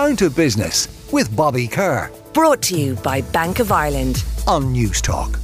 [0.00, 2.10] Down to Business with Bobby Kerr.
[2.32, 4.24] Brought to you by Bank of Ireland.
[4.46, 5.38] On Newstalk.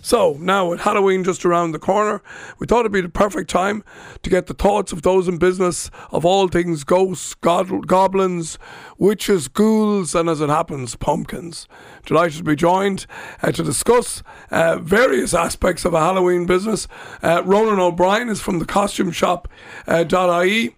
[0.00, 2.22] So, now with Halloween just around the corner,
[2.58, 3.84] we thought it'd be the perfect time
[4.22, 8.58] to get the thoughts of those in business of all things ghosts, god- goblins,
[8.96, 11.68] witches, ghouls, and as it happens, pumpkins.
[12.06, 13.04] Delighted to be joined
[13.42, 16.88] uh, to discuss uh, various aspects of a Halloween business.
[17.22, 19.46] Uh, Ronan O'Brien is from the costume shop
[19.86, 20.06] uh,
[20.42, 20.74] .ie.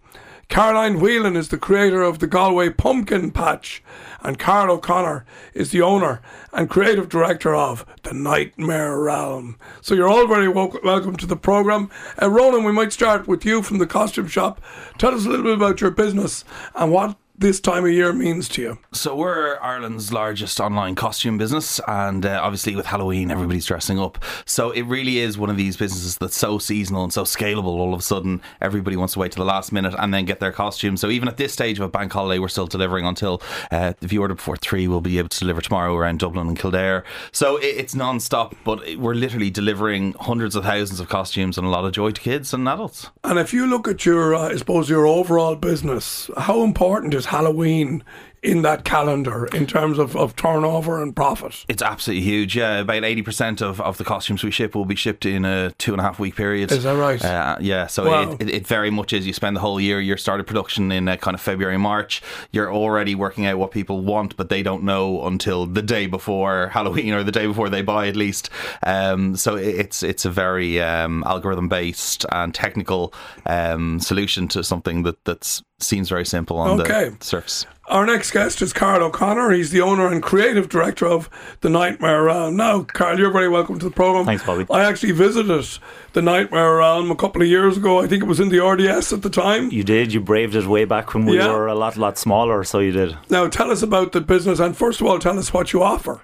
[0.48, 3.82] Caroline Whelan is the creator of the Galway Pumpkin Patch,
[4.20, 5.24] and Carl O'Connor
[5.54, 6.20] is the owner
[6.52, 9.56] and creative director of the Nightmare Realm.
[9.80, 11.90] So you're all very wel- welcome to the program.
[12.20, 14.60] Uh, Ronan, we might start with you from the costume shop.
[14.98, 18.48] Tell us a little bit about your business and what this time of year means
[18.50, 18.78] to you.
[18.92, 24.22] So we're Ireland's largest online costume business, and uh, obviously with Halloween, everybody's dressing up.
[24.44, 27.64] So it really is one of these businesses that's so seasonal and so scalable.
[27.64, 30.40] All of a sudden, everybody wants to wait to the last minute and then get
[30.40, 30.96] their costume.
[30.96, 34.12] So even at this stage of a bank holiday, we're still delivering until uh, if
[34.12, 37.04] you order before three, we'll be able to deliver tomorrow around Dublin and Kildare.
[37.32, 41.70] So it, it's non-stop, but we're literally delivering hundreds of thousands of costumes and a
[41.70, 43.10] lot of joy to kids and adults.
[43.24, 47.21] And if you look at your, uh, I suppose, your overall business, how important is
[47.26, 48.02] Halloween
[48.42, 51.64] in that calendar in terms of, of turnover and profit?
[51.68, 52.56] It's absolutely huge.
[52.56, 55.70] Yeah, about eighty percent of, of the costumes we ship will be shipped in a
[55.78, 56.72] two and a half week period.
[56.72, 57.24] Is that right?
[57.24, 57.86] Uh, yeah.
[57.86, 58.32] So Wow.
[58.32, 59.26] it, it, it very much is.
[59.26, 60.00] You spend the whole year.
[60.00, 62.20] You're started production in uh, kind of February, March.
[62.50, 66.68] You're already working out what people want, but they don't know until the day before
[66.68, 68.50] Halloween or the day before they buy, at least.
[68.82, 73.14] Um, so it, it's it's a very um, algorithm based and technical
[73.46, 77.08] um, solution to something that that's seems very simple on Okay.
[77.18, 77.66] the surface.
[77.92, 79.50] Our next guest is Carl O'Connor.
[79.50, 81.28] He's the owner and creative director of
[81.60, 82.56] the Nightmare Realm.
[82.56, 84.24] Now, Carl, you're very welcome to the program.
[84.24, 84.64] Thanks, Bobby.
[84.70, 85.78] I actually visited
[86.14, 88.00] the Nightmare Realm a couple of years ago.
[88.00, 89.70] I think it was in the RDS at the time.
[89.70, 90.14] You did.
[90.14, 91.48] You braved it way back when we Yeah.
[91.52, 92.64] were a lot, lot smaller.
[92.64, 93.14] So you did.
[93.28, 96.22] Now, tell us about the business, and first of all, tell us what you offer.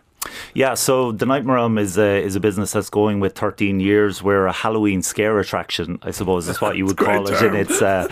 [0.54, 0.74] Yeah.
[0.74, 4.22] So the Nightmare Realm is a, is a business that's going with 13 years.
[4.22, 7.54] We're a Halloween scare attraction, I suppose, is what you would call great it in
[7.56, 8.08] its uh,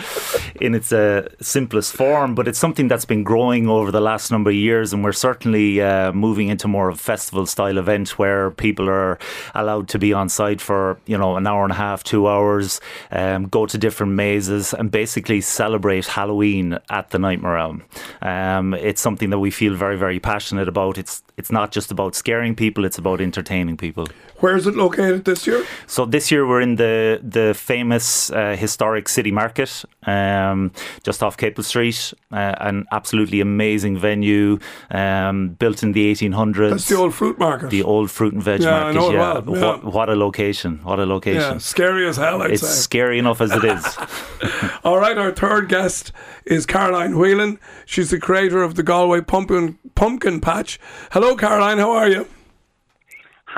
[0.61, 2.35] in its uh, simplest form.
[2.35, 5.81] But it's something that's been growing over the last number of years, and we're certainly
[5.81, 9.17] uh, moving into more of a festival style event where people are
[9.55, 12.81] allowed to be on site for you know an hour and a half, two hours,
[13.11, 17.83] um, go to different mazes, and basically celebrate Halloween at the Nightmare Realm.
[18.21, 20.97] Um, it's something that we feel very, very passionate about.
[20.97, 24.05] It's it's not just about scaring people; it's about entertaining people.
[24.39, 25.65] Where is it located this year?
[25.87, 30.71] So this year we're in the the famous uh, historic city market, um,
[31.03, 34.59] just off Capel Street, uh, an absolutely amazing venue,
[34.91, 36.69] um, built in the 1800s.
[36.69, 37.69] That's the old fruit market.
[37.71, 38.99] The old fruit and veg Yeah, I market.
[38.99, 39.39] know yeah.
[39.39, 39.65] well, yeah.
[39.65, 40.79] What, what a location!
[40.83, 41.41] What a location!
[41.53, 42.81] yeah, scary as hell, I'd It's say.
[42.81, 43.97] scary enough as it is.
[44.83, 46.11] All right, our third guest
[46.45, 47.59] is Caroline Whelan.
[47.85, 50.79] She's the creator of the Galway Pumpkin Pumpkin Patch.
[51.11, 51.79] Hello, Caroline.
[51.79, 52.27] How are you?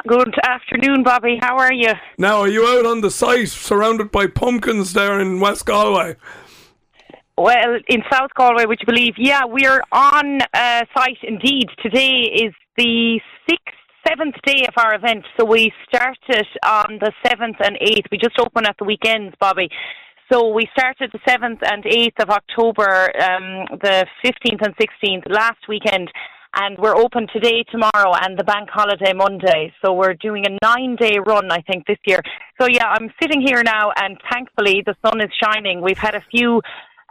[0.07, 1.40] Good afternoon, Bobby.
[1.41, 1.91] How are you?
[2.17, 6.16] Now, are you out on the site, surrounded by pumpkins there in West Galway?
[7.38, 9.16] Well, in South Galway, would you believe?
[9.17, 11.69] Yeah, we're on uh, site indeed.
[11.81, 13.19] Today is the
[13.50, 15.25] sixth, seventh day of our event.
[15.38, 18.07] So we started on the seventh and eighth.
[18.11, 19.69] We just open at the weekends, Bobby.
[20.31, 25.67] So we started the seventh and eighth of October, um, the fifteenth and sixteenth last
[25.67, 26.11] weekend.
[26.56, 29.72] And we're open today, tomorrow, and the bank holiday Monday.
[29.84, 32.22] So we're doing a nine day run, I think, this year.
[32.60, 35.82] So yeah, I'm sitting here now, and thankfully the sun is shining.
[35.82, 36.62] We've had a few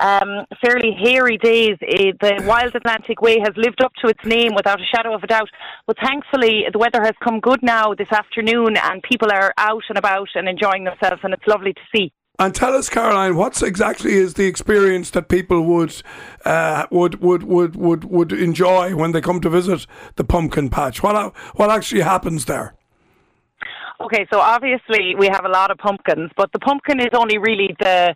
[0.00, 1.76] um, fairly hairy days.
[1.82, 5.22] Uh, the Wild Atlantic Way has lived up to its name without a shadow of
[5.22, 5.48] a doubt.
[5.86, 9.98] But thankfully, the weather has come good now this afternoon, and people are out and
[9.98, 12.12] about and enjoying themselves, and it's lovely to see.
[12.40, 16.02] And tell us, Caroline, what's exactly is the experience that people would
[16.44, 21.02] uh, would, would would would would enjoy when they come to visit the pumpkin patch?
[21.02, 22.74] What what actually happens there?
[24.00, 27.74] Okay, so obviously we have a lot of pumpkins, but the pumpkin is only really
[27.80, 28.14] the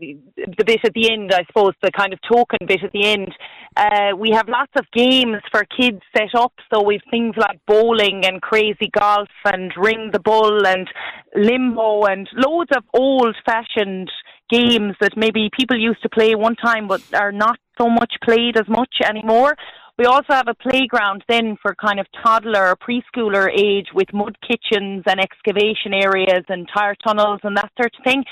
[0.00, 3.32] the bit at the end, I suppose, the kind of token bit at the end.
[3.76, 8.24] Uh, we have lots of games for kids set up, so we've things like bowling
[8.24, 10.88] and crazy golf and ring the bull and
[11.36, 14.10] limbo and loads of old-fashioned
[14.50, 18.56] games that maybe people used to play one time but are not so much played
[18.56, 19.54] as much anymore.
[19.98, 24.36] We also have a playground then for kind of toddler or preschooler age with mud
[24.40, 28.24] kitchens and excavation areas and tire tunnels and that sort of thing.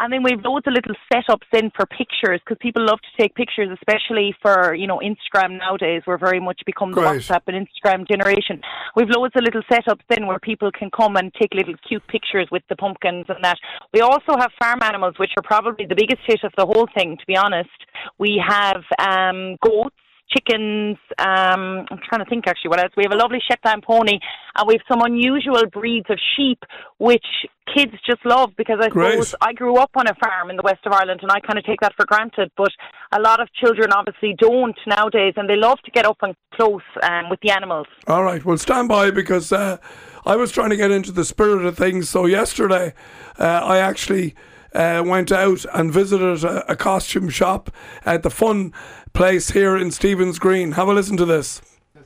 [0.00, 3.34] And then we've loads of little setups in for pictures because people love to take
[3.34, 6.02] pictures, especially for you know Instagram nowadays.
[6.06, 7.20] We're very much become the Great.
[7.20, 8.60] WhatsApp and Instagram generation.
[8.96, 12.48] We've loads of little setups in where people can come and take little cute pictures
[12.50, 13.58] with the pumpkins and that.
[13.92, 17.16] We also have farm animals, which are probably the biggest hit of the whole thing.
[17.18, 17.70] To be honest,
[18.18, 19.96] we have um, goats
[20.32, 20.96] chickens.
[21.18, 22.92] Um, I'm trying to think actually what else.
[22.96, 24.18] We have a lovely Shetland pony,
[24.56, 26.58] and we have some unusual breeds of sheep,
[26.98, 27.26] which
[27.74, 29.12] kids just love because I Great.
[29.12, 31.58] suppose I grew up on a farm in the west of Ireland, and I kind
[31.58, 32.50] of take that for granted.
[32.56, 32.72] But
[33.12, 36.82] a lot of children obviously don't nowadays, and they love to get up and close
[37.02, 37.86] um, with the animals.
[38.06, 39.78] All right, well, stand by because uh,
[40.24, 42.08] I was trying to get into the spirit of things.
[42.08, 42.94] So, yesterday,
[43.38, 44.34] uh, I actually
[44.74, 47.70] uh, went out and visited a, a costume shop
[48.04, 48.72] at the fun
[49.12, 50.72] place here in Stephen's Green.
[50.72, 51.60] Have a listen to this.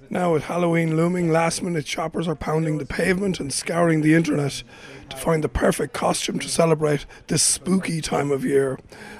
[0.08, 4.62] Now, with Halloween looming, last minute shoppers are pounding the pavement and scouring the internet
[5.10, 8.78] to find the perfect costume to celebrate this spooky time of year.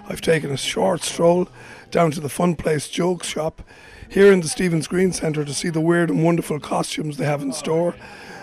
[0.08, 1.48] I've taken a short stroll
[1.90, 3.62] down to the Fun Place Jokes shop
[4.08, 7.42] here in the Stephen's Green Centre to see the weird and wonderful costumes they have
[7.42, 7.96] in store.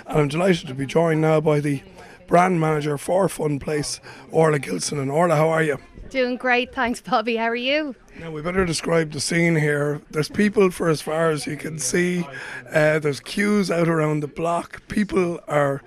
[0.06, 1.82] And I'm delighted to be joined now by the
[2.28, 4.00] brand manager for Fun Place,
[4.32, 5.00] Orla Gilson.
[5.00, 5.78] And Orla, how are you?
[6.10, 7.36] Doing great, thanks, Bobby.
[7.38, 7.96] How are you?
[8.20, 10.00] Now we better describe the scene here.
[10.12, 12.28] There's people for as far as you can see.
[12.72, 14.88] Uh, there's queues out around the block.
[14.88, 15.82] People are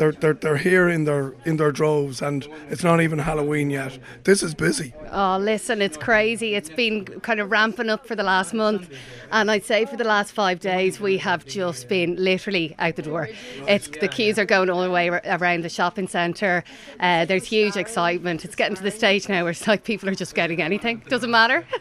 [0.00, 3.98] they're, they're they're here in their in their droves, and it's not even Halloween yet.
[4.24, 4.94] This is busy.
[5.12, 6.54] Oh, listen, it's crazy.
[6.54, 8.88] It's been kind of ramping up for the last month,
[9.30, 13.02] and I'd say for the last five days we have just been literally out the
[13.02, 13.28] door.
[13.68, 16.64] It's the queues are going all the way around the shopping centre.
[16.98, 18.46] Uh, there's huge excitement.
[18.46, 21.02] It's getting to the stage now where it's like people are just getting anything.
[21.10, 21.66] Doesn't matter.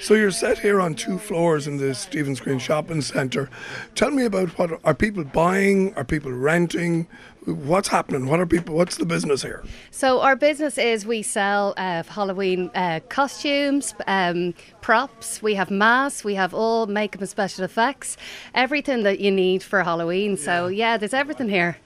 [0.00, 3.48] So you're set here on two floors in the Stephen's Green Shopping Centre.
[3.94, 5.94] Tell me about what are people buying?
[5.94, 7.06] Are people renting?
[7.44, 8.26] What's happening?
[8.26, 8.76] What are people?
[8.76, 9.64] What's the business here?
[9.90, 15.42] So our business is we sell uh, Halloween uh, costumes, um, props.
[15.42, 16.22] We have masks.
[16.22, 18.16] We have all makeup and special effects.
[18.54, 20.36] Everything that you need for Halloween.
[20.36, 21.78] So yeah, there's everything here.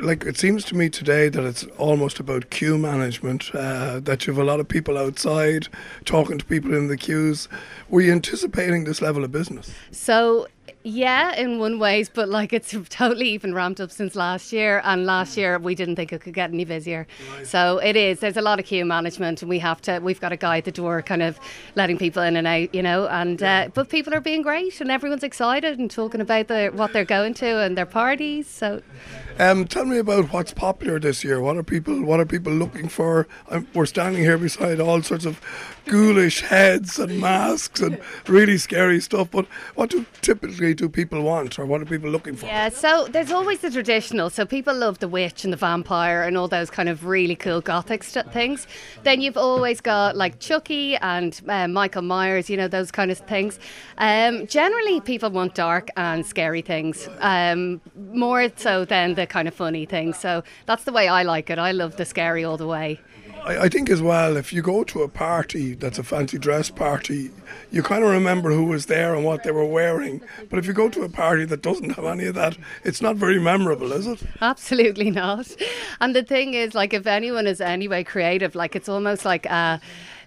[0.00, 3.54] Like it seems to me today that it's almost about queue management.
[3.54, 5.68] Uh, that you have a lot of people outside
[6.06, 7.48] talking to people in the queues.
[7.90, 9.70] Were you anticipating this level of business?
[9.90, 10.46] So
[10.82, 14.80] yeah, in one ways, but like it's totally even ramped up since last year.
[14.84, 17.06] And last year we didn't think it could get any busier.
[17.44, 18.20] So it is.
[18.20, 19.98] There's a lot of queue management, and we have to.
[19.98, 21.38] We've got a guy at the door, kind of
[21.74, 23.06] letting people in and out, you know.
[23.08, 26.92] And uh, but people are being great, and everyone's excited and talking about the what
[26.92, 28.46] they're going to and their parties.
[28.46, 28.82] So
[29.38, 31.40] Um, tell me about what's popular this year.
[31.42, 32.02] What are people?
[32.02, 33.28] What are people looking for?
[33.50, 35.40] Um, we're standing here beside all sorts of
[35.84, 39.30] ghoulish heads and masks and really scary stuff.
[39.30, 42.46] But what do typically do people want, or what are people looking for?
[42.46, 44.30] Yeah, so there's always the traditional.
[44.30, 47.60] So people love the witch and the vampire and all those kind of really cool
[47.60, 48.66] gothic st- things.
[49.02, 53.18] Then you've always got like Chucky and uh, Michael Myers, you know, those kind of
[53.18, 53.58] things.
[53.98, 59.54] Um, generally, people want dark and scary things, um, more so than the kind of
[59.54, 60.12] funny thing.
[60.12, 61.58] So that's the way I like it.
[61.58, 63.00] I love the scary all the way.
[63.44, 66.70] I, I think as well, if you go to a party that's a fancy dress
[66.70, 67.30] party,
[67.70, 70.20] you kind of remember who was there and what they were wearing.
[70.50, 73.16] But if you go to a party that doesn't have any of that, it's not
[73.16, 74.22] very memorable, is it?
[74.40, 75.54] Absolutely not.
[76.00, 79.78] And the thing is, like, if anyone is anyway creative, like, it's almost like uh,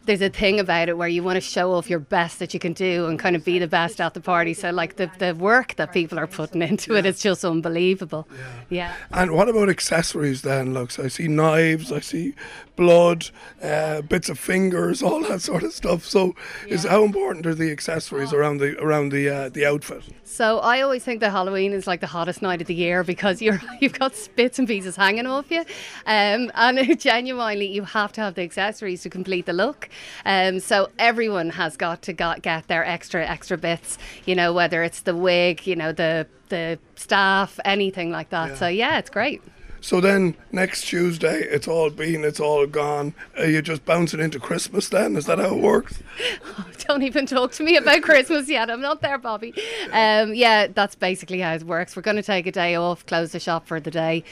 [0.06, 2.60] there's a thing about it where you want to show off your best that you
[2.60, 4.54] can do and kind of be the best at the party.
[4.54, 8.28] So, like, the, the work that people are putting into it is just unbelievable.
[8.69, 8.94] Yeah.
[9.12, 10.74] And what about accessories then?
[10.74, 12.34] Looks, I see knives, I see
[12.80, 13.30] blood,
[13.62, 16.06] uh, bits of fingers, all that sort of stuff.
[16.06, 16.34] So,
[16.66, 20.04] is how important are the accessories around the around the uh, the outfit?
[20.24, 23.42] So I always think that Halloween is like the hottest night of the year because
[23.45, 25.66] you're you've got bits and pieces hanging off you,
[26.06, 29.90] um, and genuinely you have to have the accessories to complete the look.
[30.26, 33.98] Um, so everyone has got to got, get their extra extra bits.
[34.26, 38.57] You know whether it's the wig, you know the the staff, anything like that.
[38.57, 39.42] So yeah, it's great.
[39.81, 43.14] So then next Tuesday, it's all been, it's all gone.
[43.38, 45.16] Are you just bouncing into Christmas then?
[45.16, 46.02] Is that how it works?
[46.88, 48.69] Don't even talk to me about Christmas yet.
[48.69, 49.54] I'm not there, Bobby.
[49.92, 51.95] Um, yeah, that's basically how it works.
[51.95, 54.24] We're going to take a day off, close the shop for the day,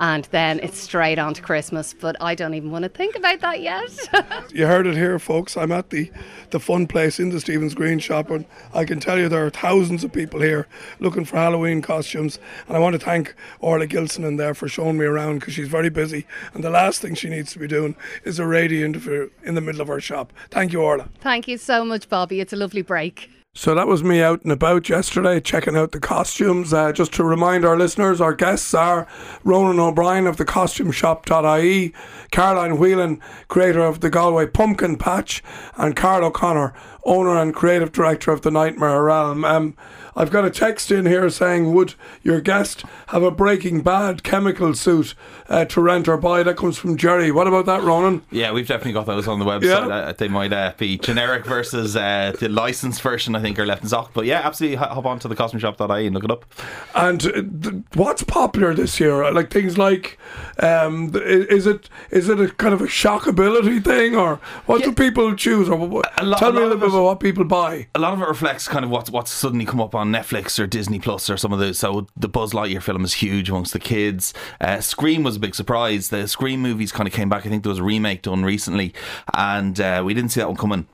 [0.00, 1.94] and then it's straight on to Christmas.
[1.94, 3.90] But I don't even want to think about that yet.
[4.52, 5.56] You heard it here, folks.
[5.56, 6.10] I'm at the,
[6.50, 9.50] the fun place in the Stephen's Green shop, and I can tell you there are
[9.50, 10.66] thousands of people here
[10.98, 12.38] looking for Halloween costumes.
[12.66, 15.68] And I want to thank Orla Gilson in there for showing me around because she's
[15.68, 16.26] very busy.
[16.54, 19.60] And the last thing she needs to be doing is a radio interview in the
[19.60, 20.32] middle of her shop.
[20.50, 21.08] Thank you, Orla.
[21.20, 22.40] Thank you so much, Bobby.
[22.40, 23.30] It's a lovely break.
[23.56, 26.74] So that was me out and about yesterday, checking out the costumes.
[26.74, 29.06] Uh, just to remind our listeners, our guests are
[29.44, 31.94] Ronan O'Brien of the CostumeShop.ie,
[32.30, 35.42] Caroline Whelan, creator of the Galway Pumpkin Patch,
[35.78, 36.74] and Carl O'Connor,
[37.06, 39.44] owner and creative director of the Nightmare Realm.
[39.44, 39.74] Um,
[40.18, 44.72] I've got a text in here saying, "Would your guest have a Breaking Bad chemical
[44.74, 45.14] suit
[45.50, 47.30] uh, to rent or buy?" That comes from Jerry.
[47.30, 48.22] What about that, Ronan?
[48.30, 49.62] Yeah, we've definitely got those on the website.
[49.88, 49.94] Yeah.
[49.94, 53.82] Uh, they might uh, be generic versus uh, the licensed version, I think, are left
[53.82, 54.12] in stock.
[54.14, 56.46] But yeah, absolutely hop on to the costumeshop.ie and look it up.
[56.94, 57.32] And uh,
[57.70, 59.30] th- what's popular this year?
[59.32, 60.16] Like things like,
[60.60, 65.34] um, is it is it a kind of a shockability thing, or what do people
[65.34, 65.68] choose?
[65.68, 67.86] Or what, A lot- tell a me a little bit it- about what people buy.
[67.94, 70.66] A lot of it reflects kind of what's what's suddenly come up on Netflix or
[70.66, 71.78] Disney Plus or some of those.
[71.78, 74.32] So the Buzz Lightyear film is huge amongst the kids.
[74.60, 76.08] Uh, Scream was a big surprise.
[76.08, 77.46] The Scream movies kind of came back.
[77.46, 78.94] I think there was a remake done recently,
[79.34, 80.86] and uh, we didn't see that one coming.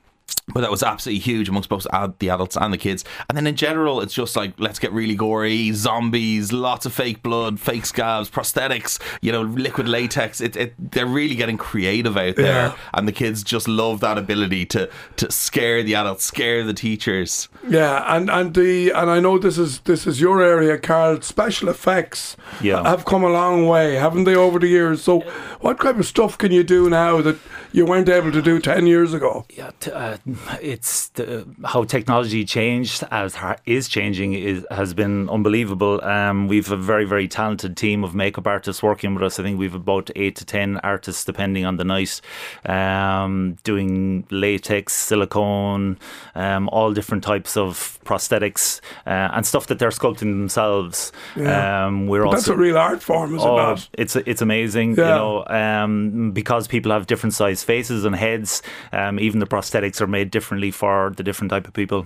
[0.53, 3.05] But that was absolutely huge amongst both ad- the adults and the kids.
[3.29, 7.23] And then in general, it's just like, let's get really gory, zombies, lots of fake
[7.23, 10.41] blood, fake scabs, prosthetics, you know, liquid latex.
[10.41, 12.45] It, it, they're really getting creative out there.
[12.67, 12.75] Yeah.
[12.93, 17.47] And the kids just love that ability to, to scare the adults, scare the teachers.
[17.65, 21.21] Yeah, and and the and I know this is this is your area, Carl.
[21.21, 22.83] Special effects Yeah.
[22.83, 25.01] have come a long way, haven't they, over the years?
[25.03, 25.21] So,
[25.61, 27.37] what kind of stuff can you do now that
[27.71, 29.45] you weren't able to do ten years ago?
[29.55, 30.12] Yeah, t- uh,
[30.61, 36.03] it's the, how technology changed as is changing is has been unbelievable.
[36.03, 39.39] Um, we've a very very talented team of makeup artists working with us.
[39.39, 42.21] I think we've about eight to ten artists depending on the night,
[42.65, 45.97] um, doing latex, silicone,
[46.35, 51.11] um, all different types of prosthetics uh, and stuff that they're sculpting themselves.
[51.35, 51.85] Yeah.
[51.85, 53.89] Um, we're But that's also a real art form, is it Oh, not?
[53.93, 55.03] it's it's amazing, Yeah.
[55.03, 58.61] you know, um, because people have different size faces and heads.
[58.91, 62.05] Um, even the prosthetics are made differently for the different type of people.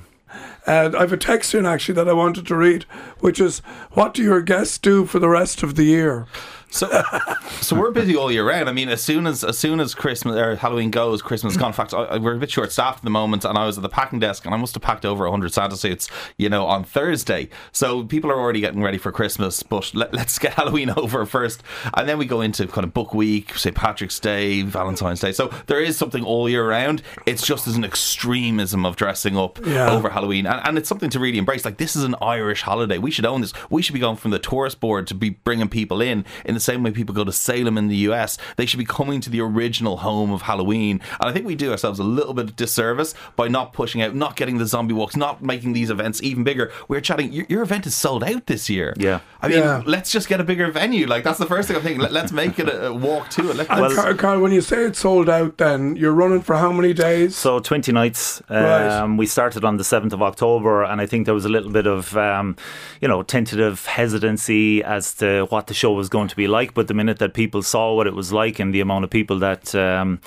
[0.66, 2.84] And I have a text in actually that I wanted to read,
[3.20, 3.60] which is,
[3.92, 6.26] "What do your guests do for the rest of the year?"
[6.70, 6.90] So,
[7.62, 8.68] so we're busy all year round.
[8.70, 11.68] I mean, as soon as as soon as Christmas or Halloween goes, Christmas is gone.
[11.70, 13.78] In fact, I, I- we're a bit short staffed at the moment, and I was
[13.78, 16.66] at the packing desk, and I must have packed over hundred Santa suits, you know,
[16.66, 17.50] on Thursday.
[17.72, 21.64] So people are already getting ready for Christmas, but let, let's get Halloween over first,
[21.94, 23.76] and then we go into kind of Book Week, St.
[23.76, 25.32] Patrick's Day, Valentine's Day.
[25.32, 27.02] So there is something all year round.
[27.26, 29.92] It's just as an extremism of dressing up Yeah.
[29.92, 31.64] over Halloween, and, and it's something to really embrace.
[31.66, 32.98] Like this is an Irish holiday.
[32.98, 33.54] We should own this.
[33.70, 36.62] We should be going from the tourist board to be bringing people in in the
[36.72, 38.38] same way people go to Salem in the US.
[38.58, 41.02] They should be coming to the original home of Halloween.
[41.20, 44.16] And I think we do ourselves a little bit of disservice by not pushing out,
[44.16, 46.72] not getting the zombie walks, not making these events even bigger.
[46.88, 47.32] We are chatting.
[47.32, 48.94] Your, your event is sold out this year.
[48.98, 49.20] Yeah.
[49.42, 49.84] I mean, Yeah.
[49.86, 51.06] let's just get a bigger venue.
[51.08, 52.02] Like that's the first thing I'm thinking.
[52.02, 53.56] Let, let's make it a, a walk to it.
[53.56, 56.72] Let, And Carl, Carl, when you say it's sold out, then you're running for how
[56.72, 57.36] many days?
[57.36, 58.42] So 20 nights.
[58.50, 58.88] Right.
[59.00, 61.72] Um, We started on the 7th of October, and I think there was a little
[61.72, 62.56] bit of, um,
[63.02, 66.74] you know, tentative hesitancy as to what the show was going to be like.
[66.74, 69.40] But the minute that people saw what it was like and the amount of people
[69.40, 69.74] that.
[69.76, 70.20] Um,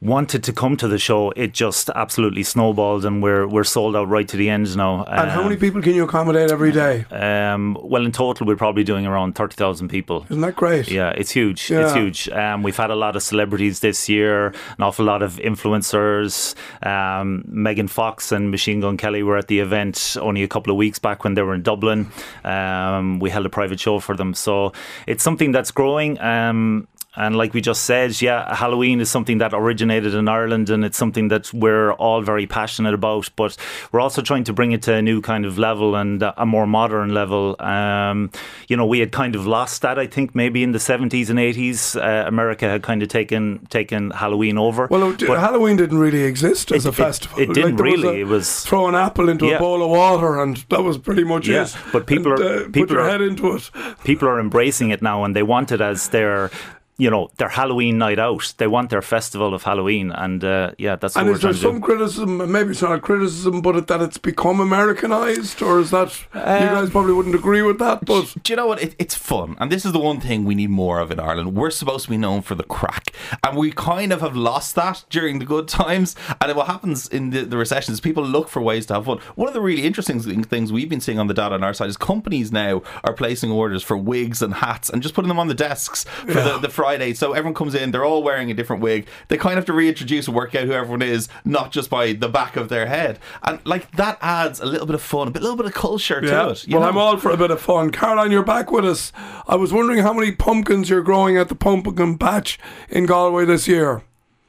[0.00, 4.08] wanted to come to the show it just absolutely snowballed and we're we're sold out
[4.08, 7.04] right to the end now and how Um, many people can you accommodate every day?
[7.10, 10.88] um, well in total we're probably doing around 30,000 people Isn't that great?
[10.88, 11.68] yeah, it's huge.
[11.72, 12.28] It's huge.
[12.28, 16.54] Um, we've had a lot of celebrities this year, an awful lot of influencers.
[16.86, 20.76] Um, Megan Fox and Machine Gun Kelly were at the event only a couple of
[20.76, 22.10] weeks back when they were in Dublin.
[22.44, 24.34] Um, we held a private show for them.
[24.34, 24.72] So
[25.06, 26.20] it's something that's growing.
[26.20, 30.84] Um, and like we just said, yeah, Halloween is something that originated in Ireland and
[30.84, 33.28] it's something that we're all very passionate about.
[33.34, 33.56] But
[33.90, 36.66] we're also trying to bring it to a new kind of level and a more
[36.66, 37.56] modern level.
[37.60, 38.30] Um,
[38.68, 41.38] you know, we had kind of lost that, I think, maybe in the 70s and
[41.40, 41.96] 80s.
[41.96, 44.86] Uh, America had kind of taken taken Halloween over.
[44.90, 47.40] Well, it- Halloween didn't really exist as It- a festival.
[47.40, 48.18] it didn't there was really.
[48.18, 51.24] a- It was- throw an apple into a bowl of water, and that was pretty
[51.24, 51.76] much Yeah, it.
[51.92, 53.70] but people And, are- uh, put your are- head into it.
[54.04, 56.50] people are embracing it now and they want it as their
[56.98, 58.54] you know their Halloween night out.
[58.58, 61.52] They want their festival of Halloween, and uh, yeah, that's what And we're is there
[61.52, 61.72] trying to do.
[61.74, 65.90] some criticism, maybe it's not a criticism, but it, that it's become Americanized, or is
[65.92, 68.04] that you Um, guys probably wouldn't agree with that?
[68.04, 68.82] But Do you know what?
[68.82, 71.54] It, it's fun, and this is the one thing we need more of in Ireland.
[71.54, 73.14] We're supposed to be known for the craic,
[73.44, 76.16] and we kind of have lost that during the good times.
[76.40, 79.18] And what happens in the, the recession is people look for ways to have fun.
[79.36, 81.88] One of the really interesting things we've been seeing on the data on our side
[81.88, 85.46] is companies now are placing orders for wigs and hats and just putting them on
[85.48, 86.87] the desks for the, the Friday.
[87.14, 89.06] So everyone comes in, they're all wearing a different wig.
[89.28, 92.12] They kind of have to reintroduce and work out who everyone is, not just by
[92.12, 93.18] the back of their head.
[93.42, 96.20] And like that adds a little bit of fun, a bit- little bit of culture
[96.22, 96.66] yeah, to it.
[96.66, 96.88] you well, know?
[96.88, 97.90] I'm all for a bit of fun.
[97.90, 99.12] Caroline, you're back with us.
[99.46, 103.68] I was wondering how many pumpkins you're growing at the pumpkin patch in Galway this
[103.68, 104.02] year.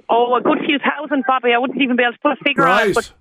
[0.10, 1.54] Oh, a good few thousand, Bobby.
[1.54, 2.96] I wouldn't even be able to put a figure on it.
[2.96, 3.12] But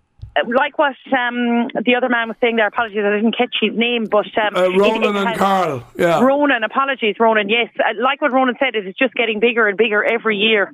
[0.47, 4.05] like what um, the other man was saying there, apologies, I didn't catch his name,
[4.05, 6.21] but um, Uh, it- it and Carl, yeah.
[6.21, 7.49] Ronan, apologies, Ronan.
[7.49, 10.73] Yes, uh, like what Ronan said, it's just getting bigger and bigger every year.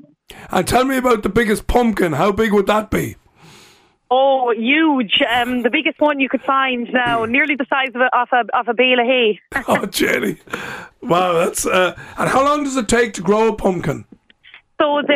[0.50, 2.12] And tell me about the biggest pumpkin.
[2.14, 3.16] How big would that be?
[4.10, 5.20] Oh, huge!
[5.34, 8.58] Um, the biggest one you could find now, nearly the size of a of a,
[8.58, 9.40] of a bale of hay.
[9.68, 10.36] oh, Jenny.
[11.02, 11.66] Wow, that's.
[11.66, 14.04] Uh, and how long does it take to grow a pumpkin?
[14.80, 15.06] So would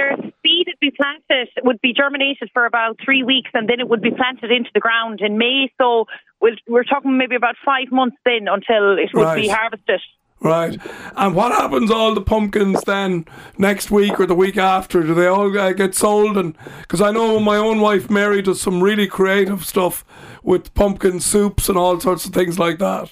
[0.81, 4.51] be planted, would be germinated for about three weeks, and then it would be planted
[4.51, 5.73] into the ground in May.
[5.79, 6.07] So
[6.41, 10.01] we'll, we're talking maybe about five months then until it would be harvested.
[10.41, 10.79] Right.
[11.17, 15.03] And what happens all the pumpkins then next week or the week after?
[15.03, 16.37] Do they all uh, get sold?
[16.37, 20.05] And because I know my own wife Mary does some really creative stuff
[20.45, 23.11] with pumpkin soups and all sorts of things like that.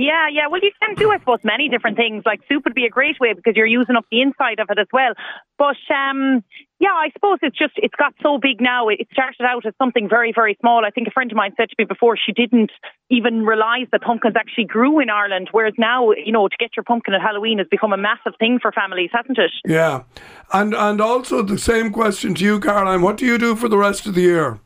[0.00, 0.46] Yeah, yeah.
[0.48, 2.22] Well, you can do, I suppose, many different things.
[2.24, 4.78] Like soup would be a great way because you're using up the inside of it
[4.78, 5.12] as well.
[5.58, 6.42] But um,
[6.78, 8.88] yeah, I suppose it's just it's got so big now.
[8.88, 10.86] It started out as something very, very small.
[10.86, 12.70] I think a friend of mine said to me before she didn't
[13.10, 15.48] even realise that pumpkins actually grew in Ireland.
[15.52, 18.58] Whereas now, you know, to get your pumpkin at Halloween has become a massive thing
[18.60, 19.52] for families, hasn't it?
[19.66, 20.04] Yeah.
[20.50, 23.02] And and also the same question to you, Caroline.
[23.02, 24.60] What do you do for the rest of the year?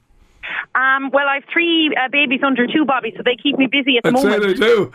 [0.74, 3.96] Um, well, I have three uh, babies under two, Bobby, so they keep me busy
[3.96, 4.58] at the I'd say moment.
[4.58, 4.92] they do.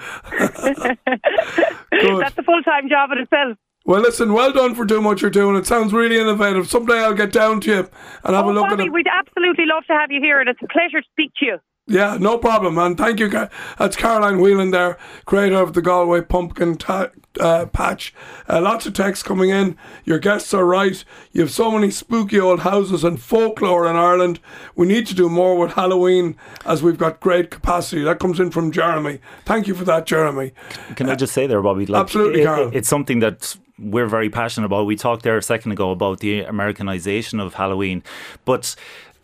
[2.20, 3.58] That's a full time job in itself.
[3.86, 5.56] Well, listen, well done for doing what you're doing.
[5.56, 6.68] It sounds really innovative.
[6.68, 7.90] Someday I'll get down to you
[8.24, 8.94] and have oh, a look Bobby, at it.
[8.94, 11.58] we'd absolutely love to have you here, and it's a pleasure to speak to you.
[11.90, 12.96] Yeah, no problem, man.
[12.96, 13.30] Thank you.
[13.30, 18.14] That's Caroline Whelan there, creator of the Galway Pumpkin ta- uh, Patch.
[18.48, 19.76] Uh, lots of texts coming in.
[20.06, 21.04] Your guests are right.
[21.32, 24.40] You have so many spooky old houses and folklore in Ireland.
[24.76, 28.04] We need to do more with Halloween as we've got great capacity.
[28.04, 29.20] That comes in from Jeremy.
[29.46, 30.52] Thank you for that, Jeremy.
[30.96, 31.88] Can I just say there, Bobby?
[31.88, 32.70] Like, Absolutely, it- Carl.
[32.72, 34.86] It's something that we're very passionate about.
[34.86, 38.04] We talked there a second ago about the Americanization of Halloween,
[38.46, 38.76] but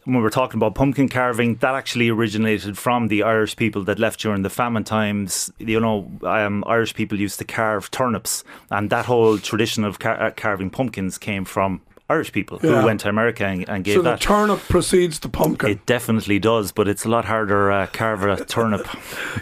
[0.05, 4.19] when we're talking about pumpkin carving, that actually originated from the Irish people that left
[4.19, 5.51] during the famine times.
[5.57, 10.21] You know, um, Irish people used to carve turnips, and that whole tradition of car-
[10.21, 12.79] uh, carving pumpkins came from Irish people Yeah.
[12.81, 14.21] who went to America and, and gave So the that.
[14.21, 15.71] turnip precedes the pumpkin.
[15.71, 18.87] it definitely does, but it's a lot harder uh, carve a turnip.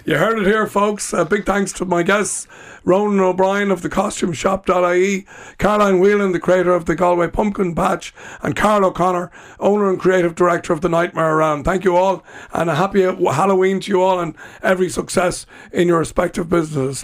[0.05, 1.13] You heard it here, folks.
[1.13, 2.47] Uh, big thanks to my guests,
[2.83, 5.25] Ronan O'Brien of the CostumeShop.ie,
[5.57, 10.35] Caroline Whelan, the creator of the Galway Pumpkin Patch, and Carl O'Connor, owner and creative
[10.35, 11.63] director of the Nightmare Realm.
[11.63, 15.99] Thank you all, and a happy Halloween to you all, and every success in your
[15.99, 17.03] respective businesses.